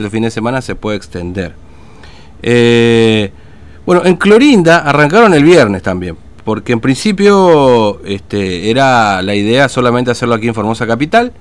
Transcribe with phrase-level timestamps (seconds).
[0.00, 1.56] el fin de semana se puede extender.
[2.40, 3.32] Eh,
[3.84, 10.12] bueno, en Clorinda arrancaron el viernes también, porque en principio este, era la idea solamente
[10.12, 11.32] hacerlo aquí en Formosa Capital,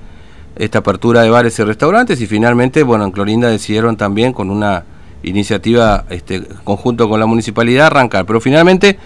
[0.56, 4.86] esta apertura de bares y restaurantes, y finalmente, bueno, en Clorinda decidieron también con una
[5.22, 8.98] iniciativa este, conjunto con la municipalidad arrancar, pero finalmente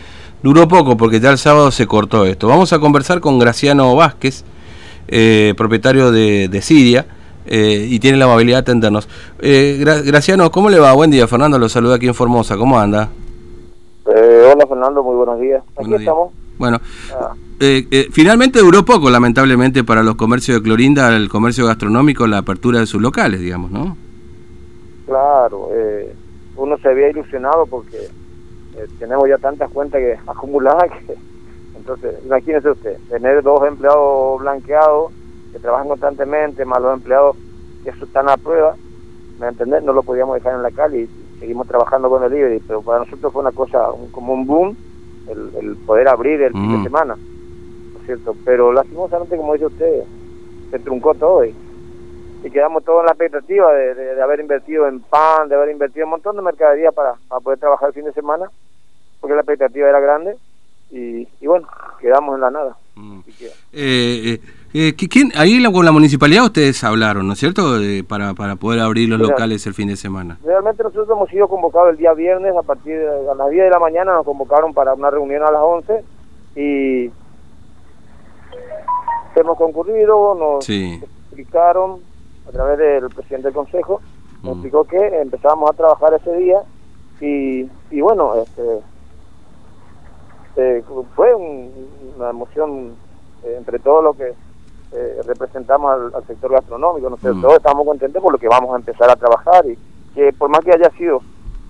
[0.41, 2.47] duró poco porque ya el sábado se cortó esto.
[2.47, 4.45] Vamos a conversar con Graciano Vázquez,
[5.09, 7.05] eh, propietario de, de Siria
[7.45, 9.07] eh, y tiene la amabilidad de atendernos.
[9.39, 10.93] Eh, Graciano, ¿cómo le va?
[10.93, 13.09] Buen día, Fernando, lo saluda aquí en Formosa, ¿cómo anda?
[14.05, 15.63] Eh, hola Fernando, muy buenos días.
[15.75, 16.31] Aquí estamos.
[16.57, 16.79] Bueno,
[17.13, 17.33] ah.
[17.59, 22.79] eh, finalmente duró poco, lamentablemente, para los comercios de Clorinda, el comercio gastronómico, la apertura
[22.79, 23.97] de sus locales, digamos, ¿no?
[25.07, 25.69] Claro,
[26.55, 27.97] uno se había ilusionado porque
[28.99, 31.15] tenemos ya tantas cuentas que acumuladas que,
[31.81, 35.11] entonces, imagínese usted, tener dos empleados blanqueados
[35.51, 37.35] que trabajan constantemente, más los empleados
[37.83, 38.75] que están a prueba,
[39.39, 39.83] ¿me entendés?
[39.83, 42.99] No lo podíamos dejar en la calle y seguimos trabajando con el delivery, pero para
[42.99, 44.77] nosotros fue una cosa, como un boom,
[45.27, 46.83] el, poder abrir el fin de mm.
[46.83, 48.35] semana, ¿no es cierto?
[48.45, 50.03] Pero lastimosamente, como dice usted,
[50.69, 51.55] se truncó todo y,
[52.51, 56.11] quedamos todos en la expectativa de, haber invertido en pan, de haber invertido en un
[56.11, 57.13] montón de mercadería para,
[57.43, 58.49] poder trabajar el fin de semana,
[59.19, 60.35] porque la expectativa era grande
[60.91, 61.67] y, bueno,
[61.99, 62.77] quedamos en la nada.
[62.95, 63.19] Mm.
[63.39, 64.39] eh, eh
[64.73, 67.75] eh, ¿quién, ahí con la municipalidad ustedes hablaron, ¿no es cierto?
[68.07, 70.37] para, para poder abrir los locales el fin de semana.
[70.43, 73.79] Realmente nosotros hemos sido convocados el día viernes a partir de las 10 de la
[73.79, 76.03] mañana, nos convocaron para una reunión a las 11
[76.55, 77.11] y
[79.35, 81.99] hemos concurrido, nos explicaron
[82.47, 84.01] a través del presidente del consejo,
[84.43, 84.59] nos mm.
[84.59, 86.59] explicó que empezamos a trabajar ese día
[87.19, 88.79] y, y bueno, este,
[90.57, 90.83] eh,
[91.15, 92.95] fue una emoción
[93.43, 94.33] eh, entre todo lo que
[94.93, 97.41] eh, representamos al, sector gastronómico, ¿no mm.
[97.41, 99.77] todos estamos contentos por lo que vamos a empezar a trabajar y
[100.13, 101.21] que por más que haya sido,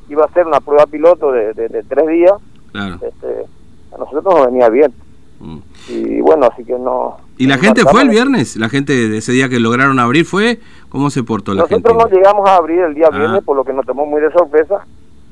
[0.09, 1.53] iba a ser una prueba piloto de,
[1.87, 2.33] tres días,
[2.73, 3.45] este,
[3.93, 4.91] a nosotros nos venía bien.
[5.39, 5.57] Mm.
[5.89, 7.17] Y bueno, así que no...
[7.37, 8.55] ¿Y la gente fue el viernes?
[8.55, 10.59] ¿La gente de ese día que lograron abrir fue?
[10.89, 11.89] ¿Cómo se portó la gente?
[11.89, 13.15] Nosotros no llegamos a abrir el día ah.
[13.15, 14.85] viernes, por lo que nos tomó muy de sorpresa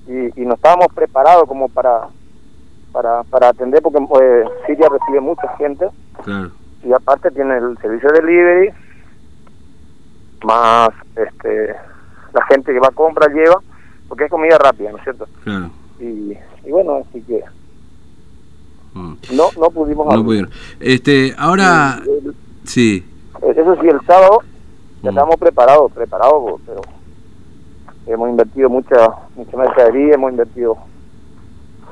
[0.07, 2.07] y, y no estábamos preparados como para
[2.91, 5.87] para, para atender, porque pues, Siria recibe mucha gente.
[6.23, 6.51] Claro
[6.83, 8.69] y aparte tiene el servicio de delivery
[10.43, 11.75] más este
[12.33, 13.61] la gente que va a comprar lleva
[14.07, 15.27] porque es comida rápida no es cierto
[15.99, 17.43] y, y bueno así que
[18.93, 19.13] mm.
[19.33, 20.49] no no pudimos no pudieron.
[20.79, 22.01] Este ahora
[22.63, 23.05] sí.
[23.41, 24.41] Eso sí el sábado
[25.01, 25.13] ya mm.
[25.13, 26.81] estamos preparados preparados pero
[28.07, 30.77] hemos invertido mucha mucha mercadería hemos invertido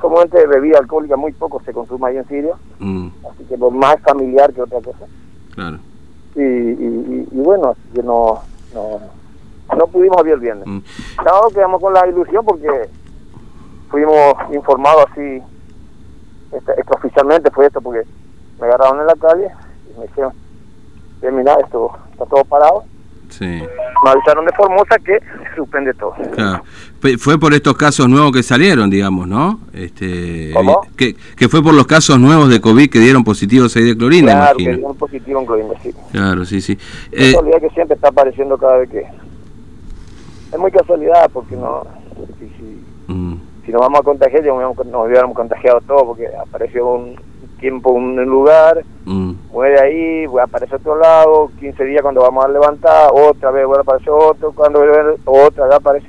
[0.00, 3.08] como de bebida alcohólica muy poco se consume ahí en Siria, mm.
[3.30, 5.06] así que pues, más familiar que otra cosa.
[5.54, 5.78] Claro.
[6.34, 8.40] Y, y, bueno, así que no,
[8.74, 9.00] no,
[9.76, 10.66] no pudimos abrir el viernes.
[10.66, 10.78] Mm.
[11.16, 12.88] Sábado quedamos con la ilusión porque
[13.90, 15.42] fuimos informados así,
[16.52, 18.02] este, oficialmente fue esto, porque
[18.60, 19.50] me agarraron en la calle
[19.90, 20.32] y me dijeron,
[21.32, 22.84] mira, esto está todo parado
[23.28, 23.62] Sí.
[24.04, 26.14] Me avisaron de Formosa que se suspende todo.
[27.18, 29.60] Fue por estos casos nuevos que salieron, digamos, ¿no?
[29.72, 30.52] Este,
[30.96, 34.32] Que, que fue por los casos nuevos de COVID que dieron positivos ahí de clorina,
[34.32, 35.90] claro, que dieron positivo en clorina, sí.
[36.12, 36.78] Claro, sí, sí.
[37.12, 39.04] Es eh, que siempre está apareciendo cada vez que...
[40.52, 41.84] Es muy casualidad porque no...
[42.38, 43.40] Si, si, mm.
[43.66, 47.27] si nos vamos a contagiar, ya nos hubiéramos contagiado todo porque apareció un
[47.58, 49.32] tiempo un lugar, mm.
[49.52, 53.80] muere ahí, aparece a otro lado, 15 días cuando vamos a levantar, otra vez vuelve
[53.80, 56.06] a aparecer otro, cuando vuelve otra vez aparece.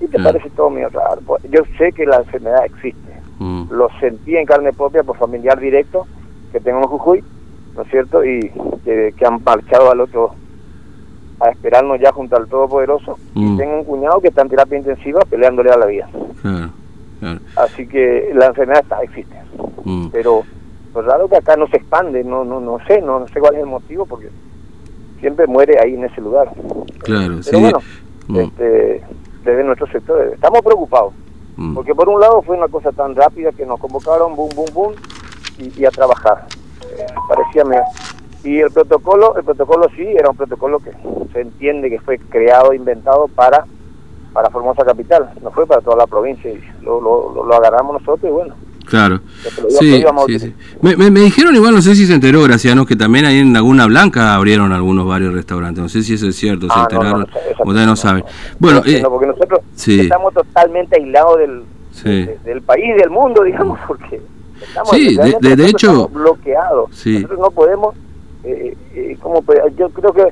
[0.00, 1.20] Y te parece todo muy raro.
[1.24, 3.64] Pues, yo sé que la enfermedad existe, mm.
[3.70, 6.06] lo sentí en carne propia por familiar directo
[6.52, 7.24] que tengo en Jujuy,
[7.74, 8.24] ¿no es cierto?
[8.24, 8.52] Y
[8.84, 10.34] que, han marchado al otro
[11.40, 13.18] a esperarnos ya junto al Todopoderoso.
[13.34, 13.56] Y mm.
[13.56, 16.08] tengo un cuñado que está en terapia intensiva peleándole a la vida.
[17.56, 19.36] Así que la enfermedad está, existe.
[20.12, 20.42] Pero
[20.92, 23.54] pues raro que acá no se expande, no no no sé, no, no sé cuál
[23.54, 24.28] es el motivo, porque
[25.20, 26.50] siempre muere ahí en ese lugar.
[27.00, 27.78] Claro, Pero bueno,
[28.28, 28.40] mm.
[28.40, 29.02] este,
[29.44, 31.14] desde nuestro sector estamos preocupados,
[31.56, 31.74] mm.
[31.74, 34.94] porque por un lado fue una cosa tan rápida que nos convocaron, boom, boom, boom,
[35.58, 36.46] y, a trabajar.
[36.98, 37.86] Eh, parecía mejor.
[38.44, 40.90] Y el protocolo, el protocolo sí, era un protocolo que
[41.32, 43.64] se entiende que fue creado, inventado para
[44.32, 48.30] para Formosa Capital, no fue para toda la provincia, y lo, lo, lo agarramos nosotros
[48.30, 49.20] y bueno, Claro.
[49.68, 50.04] Sí,
[50.38, 53.52] sí, Me, me, dijeron igual, no sé si se enteró, Graciano, que también ahí en
[53.52, 55.82] Laguna Blanca abrieron algunos varios restaurantes.
[55.82, 57.26] No sé si eso es cierto, se ah, enteraron.
[57.64, 58.24] ustedes no saben.
[58.58, 61.62] Bueno, eh, porque nosotros estamos totalmente aislados del,
[62.44, 64.20] del país, del mundo, digamos, porque
[64.60, 66.90] estamos, sí, de, hecho, bloqueados.
[67.06, 67.94] Nosotros no podemos,
[68.44, 69.42] eh, eh, como,
[69.76, 70.24] yo creo que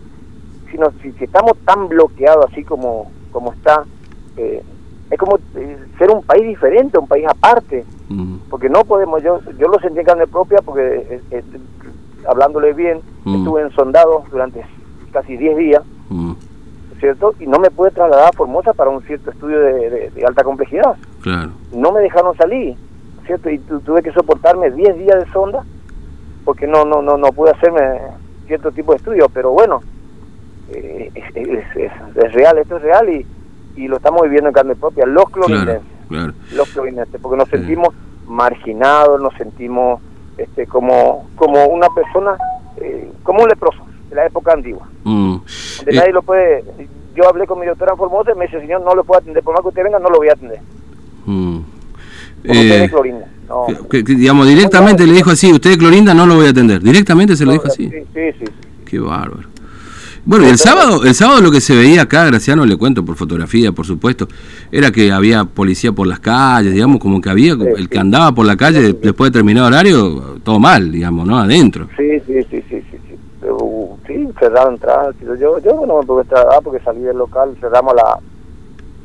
[0.70, 3.84] si, nos, si, estamos tan bloqueados así como como está,
[4.36, 4.62] eh,
[5.10, 7.99] es como eh, ser un país diferente, un país aparte, mm.
[8.50, 11.20] Porque no podemos, yo yo lo sentí en carne propia porque
[12.28, 13.36] hablándole bien, mm.
[13.36, 14.66] estuve en sondado durante
[15.12, 16.32] casi 10 días, mm.
[16.98, 17.34] ¿cierto?
[17.38, 20.96] Y no me pude trasladar a Formosa para un cierto estudio de, alta complejidad.
[21.22, 21.52] Claro.
[21.72, 22.76] No me dejaron salir,
[23.24, 23.48] ¿cierto?
[23.48, 25.64] Y tuve que soportarme 10 días de sonda
[26.44, 28.00] porque no no no no pude hacerme
[28.46, 29.80] cierto tipo de estudio, pero bueno,
[30.70, 33.26] eh, es, real, esto es real y,
[33.76, 35.82] y lo estamos viviendo en carne propia, los clorinenses,
[36.52, 37.94] los clorinenses, porque nos sentimos
[38.30, 40.00] marginados, nos sentimos
[40.38, 42.36] este como como una persona,
[42.78, 45.36] eh, como un leproso de la época antigua, mm.
[45.78, 46.64] donde nadie lo puede,
[47.14, 49.42] yo hablé con mi doctora en Formosa y me dice, señor, no lo puedo atender,
[49.42, 50.60] por más que usted venga, no lo voy a atender.
[51.26, 51.58] Mm.
[52.44, 53.26] Eh, Clorinda.
[53.92, 56.80] digamos, directamente le dijo así, usted de Clorinda no lo voy a atender.
[56.80, 57.90] Directamente se lo dijo así.
[57.90, 58.44] Sí, sí, sí.
[58.86, 59.49] Qué bárbaro.
[60.24, 63.72] Bueno, el sábado, el sábado lo que se veía acá, Graciano, le cuento por fotografía,
[63.72, 64.28] por supuesto,
[64.70, 68.46] era que había policía por las calles, digamos, como que había, el que andaba por
[68.46, 71.38] la calle después de terminar horario, todo mal, digamos, ¿no?
[71.38, 71.88] Adentro.
[71.96, 72.98] Sí, sí, sí, sí, sí.
[73.08, 73.16] sí.
[74.06, 75.12] sí cerrado entrada.
[75.38, 78.18] Yo, yo no me pude trasladar porque salí del local, cerramos la,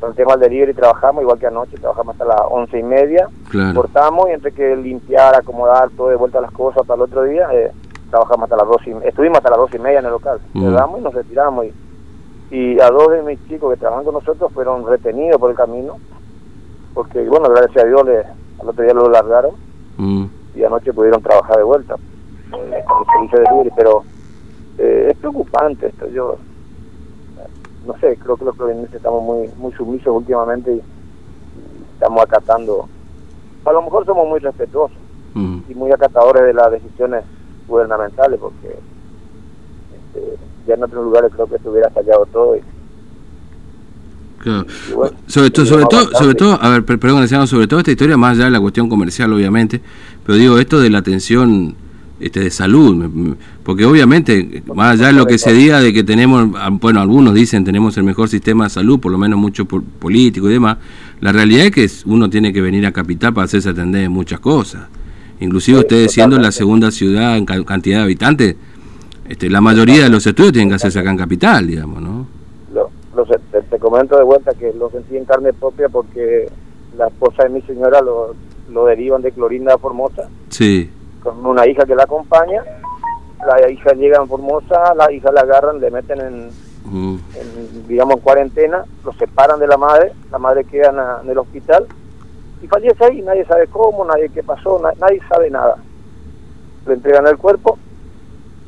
[0.00, 3.28] con el tema del delivery trabajamos, igual que anoche, trabajamos hasta las once y media,
[3.74, 7.48] cortamos y entre que limpiar, acomodar todo de vuelta las cosas para el otro día,
[7.52, 7.70] eh,
[8.10, 10.62] trabajamos hasta las dos y estuvimos hasta las dos y media en el local, mm.
[10.62, 11.74] y nos retiramos y,
[12.50, 15.98] y a dos de mis chicos que trabajan con nosotros fueron retenidos por el camino,
[16.94, 19.52] porque bueno, gracias a Dios le, al otro día lo largaron
[19.96, 20.24] mm.
[20.54, 21.96] y anoche pudieron trabajar de vuelta
[22.50, 24.04] con el servicio de delivery, pero
[24.78, 26.36] eh, es preocupante esto, yo
[27.86, 30.82] no sé, creo que los provinciales estamos muy muy sumisos últimamente y
[31.94, 32.88] estamos acatando.
[33.64, 34.96] A lo mejor somos muy respetuosos
[35.34, 35.58] mm.
[35.68, 37.24] y muy acatadores de las decisiones
[37.66, 40.36] gubernamentales porque este,
[40.66, 42.56] ya en otros lugares creo que se hubiera fallado todo.
[42.56, 42.60] Y,
[45.26, 48.44] sobre, todo, sobre, todo, sobre todo, a ver, perdón, sobre todo esta historia, más allá
[48.44, 49.80] de la cuestión comercial, obviamente,
[50.24, 51.74] pero digo, esto de la atención
[52.20, 56.48] este, de salud, porque obviamente, más allá de lo que se diga de que tenemos,
[56.56, 60.48] ah, bueno, algunos dicen tenemos el mejor sistema de salud, por lo menos mucho político
[60.48, 60.78] y demás,
[61.20, 64.38] la realidad es que uno tiene que venir a Capital para hacerse atender de muchas
[64.38, 64.82] cosas.
[65.40, 68.56] Inclusive ustedes siendo la segunda ciudad en cantidad de habitantes,
[69.28, 72.26] este, la mayoría de los estudios tienen que hacerse acá en Capital, digamos, ¿no?
[73.70, 76.50] te, comento de vuelta que lo sentí en carne propia porque
[76.96, 78.34] la esposa de mi señora lo,
[78.70, 80.28] lo derivan de Clorinda Formosa.
[80.48, 80.90] Sí
[81.26, 82.62] con una hija que la acompaña.
[83.46, 86.50] La hija llega en Formosa, la hija la agarran, le meten en,
[87.88, 91.86] digamos, en cuarentena, lo separan de la madre, la madre queda en, el hospital
[92.62, 95.76] y fallece ahí, nadie sabe cómo, nadie qué pasó, nadie sabe nada.
[96.86, 97.78] Le entregan el cuerpo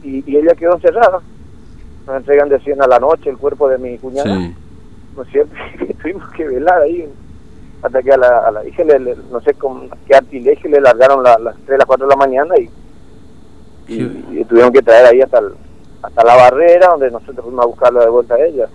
[0.03, 1.21] y, ella quedó encerrada.
[2.07, 4.35] Nos entregan de 100 a la noche el cuerpo de mi cuñada.
[5.17, 5.55] ¿No es cierto?
[6.03, 7.09] Tuvimos que velar ahí
[7.83, 11.23] hasta que a la, a la hija, le, no sé con qué artilugio le largaron
[11.23, 12.69] las 3, las 4 de la mañana y,
[13.89, 15.41] y, tuvieron que traer ahí hasta
[16.03, 18.69] hasta la barrera donde nosotros fuimos a buscarla de vuelta a ella.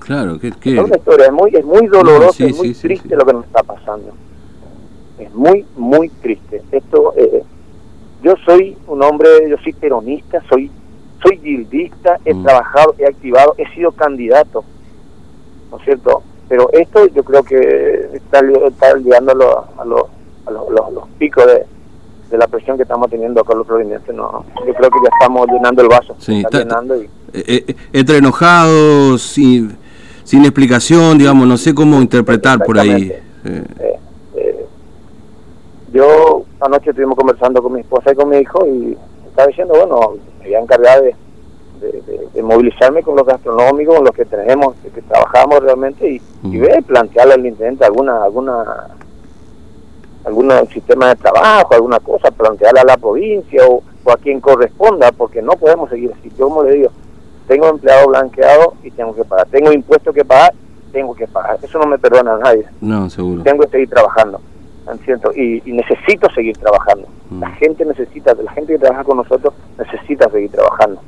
[0.00, 3.32] claro, que, Es una historia, es muy, es muy dolorosa, es muy triste lo que
[3.32, 4.12] nos está pasando.
[5.18, 6.62] Es muy, muy triste.
[6.72, 7.42] Esto, eh,
[8.22, 10.70] yo soy un hombre, yo soy peronista, soy
[11.20, 12.44] soy guildista, he mm.
[12.44, 14.62] trabajado, he activado, he sido candidato,
[15.72, 16.22] ¿no es cierto?
[16.48, 19.34] pero esto yo creo que está, está llegando a,
[19.84, 20.06] los,
[20.46, 24.06] a los, picos de, la presión que estamos teniendo con los provinciales.
[24.14, 26.16] No, yo creo que ya estamos llenando el vaso.
[26.18, 27.04] Sí, está, llenando y...
[27.34, 29.76] Eh, eh, entre enojados, sin,
[30.24, 33.12] sin explicación, digamos, no sé cómo interpretar por ahí.
[33.44, 33.64] Eh,
[35.92, 40.14] yo anoche estuvimos conversando con mi esposa y con mi hijo y estaba diciendo, bueno,
[40.40, 41.14] me voy a encargar de
[41.80, 46.82] de, movilizarme con los gastronómicos, con los que tenemos, que trabajamos realmente y, y ver,
[46.84, 48.88] plantearle al intendente alguna, alguna,
[50.24, 55.42] algún sistema de trabajo, alguna cosa, plantearle a la provincia o, a quien corresponda, porque
[55.42, 56.30] no podemos seguir así.
[56.38, 56.90] Yo como le digo,
[57.46, 60.54] tengo empleado blanqueado y tengo que pagar, tengo impuestos que pagar,
[60.92, 61.58] tengo que pagar.
[61.62, 62.64] Eso no me perdona a nadie.
[62.80, 63.42] No, seguro.
[63.42, 64.40] Tengo que seguir trabajando.
[65.34, 67.08] Y, necesito seguir trabajando.
[67.38, 71.00] La gente necesita, la gente que trabaja con nosotros necesita seguir trabajando.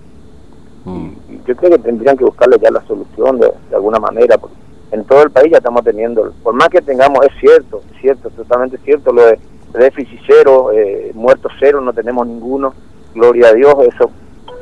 [0.85, 1.09] Mm.
[1.29, 4.57] Y, yo creo que tendrían que buscarle ya la solución de, alguna manera, porque
[4.93, 8.29] en todo el país ya estamos teniendo, por más que tengamos, es cierto, es cierto,
[8.31, 9.39] totalmente cierto, lo de
[9.73, 12.75] déficit cero, eh, muertos cero, no tenemos ninguno,
[13.15, 14.11] gloria a Dios, eso,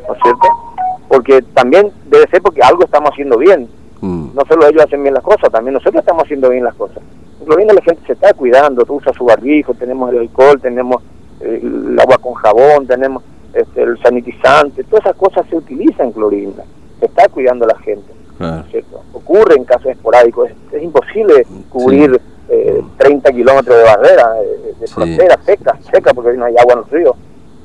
[0.07, 0.49] ¿no es cierto?
[1.09, 3.69] Porque también debe ser porque algo estamos haciendo bien,
[4.01, 4.35] mm.
[4.35, 7.03] no solo ellos hacen bien las cosas, también nosotros estamos haciendo bien las cosas.
[7.47, 11.03] Lo bien la gente se está cuidando, tú usas su barbijo, tenemos el alcohol, tenemos
[11.41, 16.65] el agua con jabón, tenemos este, el sanitizante, todas esas cosas se utilizan en Clorinda,
[16.99, 18.19] se está cuidando la gente.
[18.71, 19.03] ¿cierto?
[19.13, 22.21] Ocurre en casos esporádicos, es, imposible cubrir
[22.97, 24.33] 30 kilómetros de barrera,
[24.79, 27.17] de, frontera seca, seca porque no hay agua en los ríos.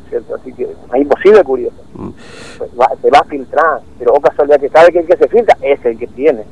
[0.09, 0.35] ¿cierto?
[0.35, 1.83] Así que es imposible cubrir eso.
[1.93, 2.09] Mm.
[2.57, 5.57] Pues se va a filtrar, pero o casualidad que sabe que el que se filtra
[5.61, 6.43] es el que tiene.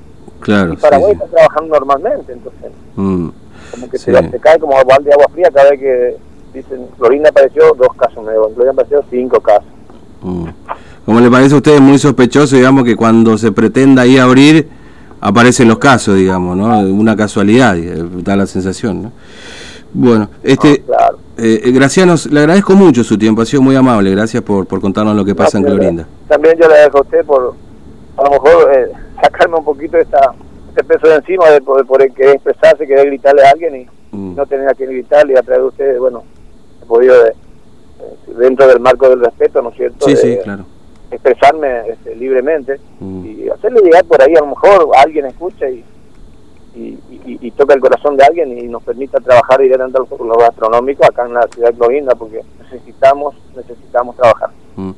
[0.42, 0.74] Claro.
[0.74, 2.72] Y Paraguay está trabajando normalmente, entonces.
[2.96, 3.30] Mm.
[3.72, 6.18] Como que se, cae como balde de agua fría cada vez que
[6.54, 9.70] dicen, Florinda apareció dos casos nuevos, Florinda apareció cinco casos.
[10.22, 10.48] Mm.
[11.06, 14.68] ¿Cómo le parece a usted muy sospechoso, digamos, que cuando se pretenda ahí abrir,
[15.20, 16.80] aparecen los casos, digamos, ¿no?
[16.80, 19.12] Una casualidad, da la sensación, ¿no?
[19.94, 20.84] Bueno, este,
[21.38, 24.80] eh, eh, Gracianos, le agradezco mucho su tiempo, ha sido muy amable, gracias por, por
[24.80, 26.08] contarnos lo que pasa en Clorinda.
[26.28, 27.56] También yo le agradezco a usted por,
[28.18, 30.34] a lo mejor, eh, sacarme un poquito esta,
[30.70, 34.36] este peso de encima de, por, el querer expresarse, querer gritarle a alguien y mm.
[34.36, 36.24] no tener a quien gritarle y a través de ustedes, bueno,
[36.82, 37.16] he podido,
[38.38, 40.06] dentro del marco del respeto, ¿no es cierto?
[40.06, 40.66] Sí, sí, claro.
[41.12, 43.25] Expresarme este, libremente mm.
[43.25, 45.84] y hacerle llegar por ahí, a lo mejor alguien escucha y
[46.74, 51.25] y, toca el corazón de alguien y nos permita trabajar directamente a lo gastronómico acá
[51.25, 54.50] en la ciudad de Clovinda, porque necesitamos, necesitamos trabajar.
[54.75, 54.92] Mm.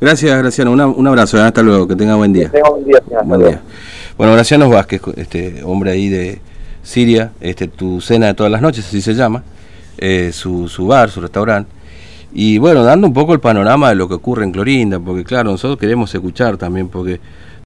[0.00, 0.72] Gracias, Graciano.
[0.72, 1.38] un abrazo.
[1.38, 1.42] ¿eh?
[1.42, 1.88] Hasta luego.
[1.88, 2.50] Que tenga buen día.
[2.50, 3.00] tenga buen día.
[3.24, 3.60] Buen día.
[4.16, 6.40] Bueno, Graciano Vázquez, este hombre ahí de
[6.82, 9.42] Siria, este tu cena de todas las noches, así se llama,
[9.98, 11.70] eh, su, su bar, su restaurante.
[12.32, 15.50] Y bueno, dando un poco el panorama de lo que ocurre en Clorinda, porque claro,
[15.50, 17.20] nosotros queremos escuchar también, porque